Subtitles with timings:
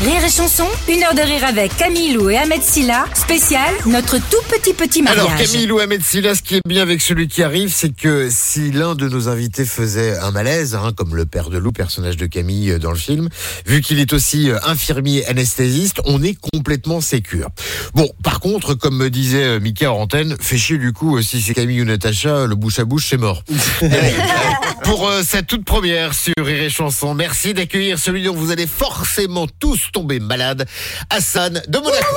[0.00, 4.18] Rire et chanson, une heure de rire avec Camille Lou et Ahmed Silla, spécial notre
[4.18, 5.26] tout petit petit mariage.
[5.26, 8.28] Alors Camille ou Ahmed Silla, ce qui est bien avec celui qui arrive, c'est que
[8.30, 12.16] si l'un de nos invités faisait un malaise, hein, comme le père de Lou, personnage
[12.16, 13.28] de Camille euh, dans le film,
[13.66, 17.48] vu qu'il est aussi euh, infirmier anesthésiste, on est complètement sécure.
[17.94, 21.42] Bon, par contre, comme me disait euh, Mika en antenne, fait chier du coup, si
[21.42, 23.42] c'est Camille ou Natacha, le bouche à bouche, c'est mort.
[24.88, 28.66] Pour euh, cette toute première sur Rire et Chanson, merci d'accueillir celui dont vous allez
[28.66, 30.66] forcément tous tomber malade,
[31.10, 32.16] Hassan de Monaco.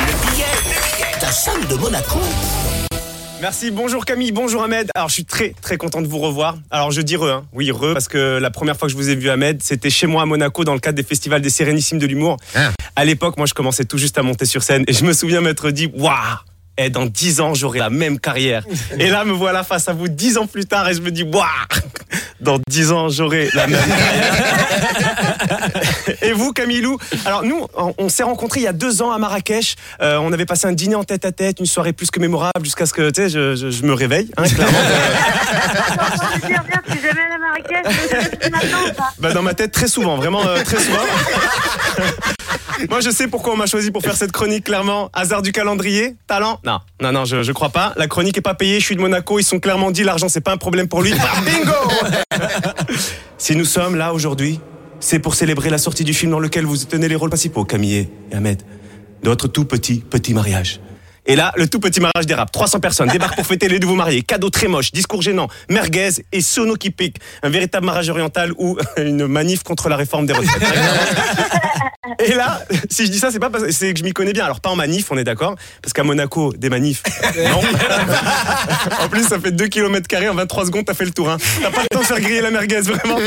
[0.00, 2.18] Le billet, le billet d'Hassan de Monaco.
[3.40, 4.90] Merci, bonjour Camille, bonjour Ahmed.
[4.96, 6.56] Alors je suis très très content de vous revoir.
[6.72, 7.44] Alors je dis re, hein.
[7.52, 10.08] oui re, parce que la première fois que je vous ai vu Ahmed, c'était chez
[10.08, 12.36] moi à Monaco dans le cadre des festivals des Sérénissimes de l'humour.
[12.56, 12.72] Ah.
[12.96, 15.40] À l'époque, moi je commençais tout juste à monter sur scène et je me souviens
[15.40, 16.16] m'être dit, waouh
[16.76, 18.64] et dans 10 ans, j'aurai la même carrière.
[18.98, 21.22] Et là, me voilà face à vous 10 ans plus tard et je me dis,
[21.22, 21.44] waouh
[22.40, 24.34] Dans 10 ans, j'aurai la même carrière.
[26.22, 26.98] Et vous, Camilou?
[27.24, 29.76] Alors nous, on- on s'est rencontrés il y a deux ans à Marrakech.
[30.00, 32.64] Euh, on avait passé un dîner en tête à tête, une soirée plus que mémorable,
[32.64, 34.30] jusqu'à ce que tu sais, je, je- je me réveille.
[34.36, 34.78] hein, clairement.
[39.18, 40.98] Bah, dans ma tête, très souvent, vraiment euh, très souvent.
[42.94, 45.10] Moi, je sais pourquoi on m'a choisi pour faire cette chronique, clairement.
[45.14, 46.60] Hasard du calendrier Talent?
[46.64, 47.92] Non, non, non, je, je crois pas.
[47.96, 50.40] La chronique est pas payée, je suis de Monaco, ils sont clairement dit, l'argent, c'est
[50.40, 51.12] pas un problème pour lui.
[51.20, 52.46] Ah, bingo
[53.36, 54.60] Si nous sommes là aujourd'hui,
[55.00, 57.96] c'est pour célébrer la sortie du film dans lequel vous tenez les rôles principaux, Camille
[57.96, 58.62] et Ahmed,
[59.24, 60.78] de votre tout petit, petit mariage.
[61.26, 62.52] Et là, le tout petit mariage dérape.
[62.52, 64.22] 300 personnes débarquent pour fêter les nouveaux mariés.
[64.22, 67.18] Cadeaux très moches, discours gênants, merguez et sono qui piquent.
[67.42, 70.62] Un véritable mariage oriental ou une manif contre la réforme des retraites.
[72.18, 74.44] Et là, si je dis ça, c'est pas parce c'est que je m'y connais bien.
[74.44, 77.02] Alors pas en manif, on est d'accord, parce qu'à Monaco, des manifs,
[77.36, 77.60] non.
[79.00, 81.30] en plus, ça fait 2 km carrés en 23 secondes, t'as fait le tour.
[81.30, 81.38] Hein.
[81.62, 83.18] T'as pas le temps de faire griller la merguez, vraiment.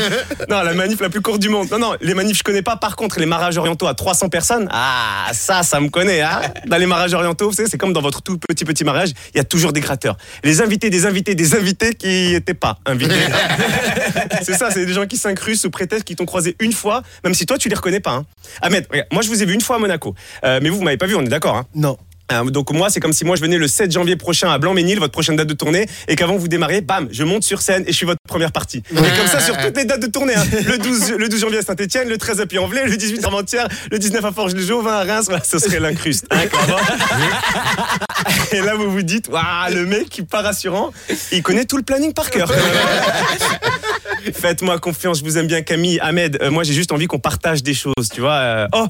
[0.48, 1.68] Non, la manif la plus courte du monde.
[1.70, 2.76] Non, non, les manifs, je connais pas.
[2.76, 6.22] Par contre, les mariages orientaux à 300 personnes, ah, ça, ça me connaît.
[6.22, 6.40] Hein.
[6.66, 9.38] Dans les mariages orientaux, vous savez, c'est comme dans votre tout petit petit mariage, il
[9.38, 10.16] y a toujours des gratteurs.
[10.44, 13.14] Les invités, des invités, des invités qui étaient pas invités.
[14.42, 17.34] c'est ça, c'est des gens qui s'incrustent sous prétexte qu'ils t'ont croisé une fois, même
[17.34, 18.12] si toi, tu les reconnais pas.
[18.12, 18.26] Hein.
[18.62, 20.14] Ahmed, regarde, moi, je vous ai vu une fois à Monaco.
[20.44, 21.56] Euh, mais vous, vous m'avez pas vu, on est d'accord.
[21.56, 21.66] Hein.
[21.74, 21.98] Non.
[22.30, 24.98] Euh, donc moi, c'est comme si moi je venais le 7 janvier prochain à Blanc-Ménil,
[24.98, 27.92] votre prochaine date de tournée, et qu'avant vous démarriez, bam, je monte sur scène et
[27.92, 28.82] je suis votre première partie.
[28.92, 30.34] Et comme ça sur toutes les dates de tournée.
[30.36, 30.44] hein.
[30.66, 33.68] Le, 12, le 12 janvier à Saint-Etienne, le 13 à Puy-en-Velay, le 18 à Armentières,
[33.90, 36.26] le 19 à Forges-le-Jean, 20 à Reims, voilà, ce serait l'incruste.
[36.30, 36.42] hein,
[38.52, 40.92] et là vous vous dites, waouh, le mec qui pas rassurant,
[41.32, 42.50] il connaît tout le planning par cœur.
[44.34, 47.62] Faites-moi confiance, je vous aime bien Camille, Ahmed, euh, moi j'ai juste envie qu'on partage
[47.62, 48.32] des choses, tu vois.
[48.34, 48.86] euh, oh,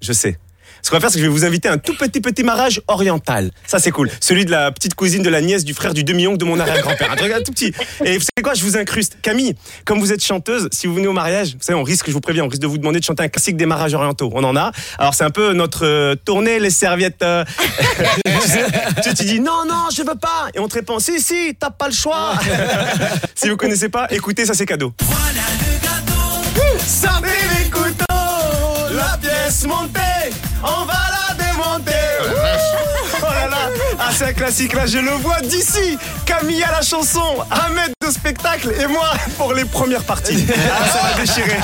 [0.00, 0.38] je sais.
[0.82, 2.42] Ce qu'on va faire, c'est que je vais vous inviter à un tout petit petit
[2.42, 3.50] mariage oriental.
[3.66, 4.10] Ça, c'est cool.
[4.20, 7.12] Celui de la petite cousine de la nièce du frère du demi-oncle de mon arrière-grand-père.
[7.12, 7.72] Un truc tout petit.
[8.04, 9.18] Et vous savez quoi Je vous incruste.
[9.22, 9.54] Camille,
[9.84, 12.20] comme vous êtes chanteuse, si vous venez au mariage, vous savez, on risque, je vous
[12.20, 14.30] préviens, on risque de vous demander de chanter un classique des mariages orientaux.
[14.34, 14.72] On en a.
[14.98, 17.22] Alors, c'est un peu notre euh, tournée, les serviettes.
[17.22, 17.44] euh,
[18.24, 18.64] tu, sais,
[19.02, 20.48] tu, tu dis non, non, je veux pas.
[20.54, 22.34] Et on te répond si, si, t'as pas le choix.
[23.34, 24.92] si vous connaissez pas, écoutez, ça c'est cadeau.
[34.00, 35.98] Ah c'est un classique là, je le vois d'ici.
[36.26, 40.46] Camille à la chanson, Ahmed de spectacle et moi pour les premières parties.
[40.72, 41.58] Ah, ça va déchirer.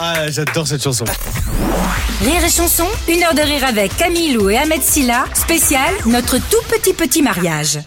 [0.00, 1.04] Ah, j'adore cette chanson.
[2.22, 6.38] Rire et chanson, une heure de rire avec Camille Lou et Ahmed Silla, spécial notre
[6.38, 7.78] tout petit petit mariage.